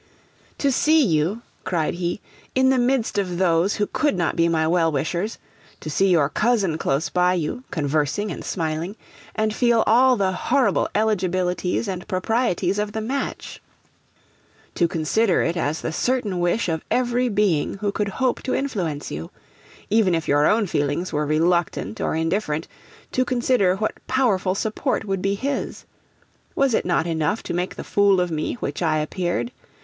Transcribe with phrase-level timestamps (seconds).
[0.57, 2.19] 'To see you,' cried he,
[2.55, 5.37] 'in the midst of those who could not be my well wishers;
[5.79, 8.95] to see your cousin close by you, conversing and smiling,
[9.35, 13.61] and feel all the horrible eligibilities and proprieties of the match!
[14.73, 19.11] To consider it as the certain wish of every being who could hope to influence
[19.11, 19.29] you!
[19.91, 22.67] Even if your own feelings were reluctant or indifferent,
[23.11, 25.85] to consider what powerful support would be his!
[26.55, 29.51] Was it not enough to make the fool of me which I appeared?